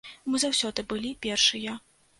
Мы 0.35 0.39
заўсёды 0.45 0.87
былі 0.95 1.15
першыя. 1.27 1.81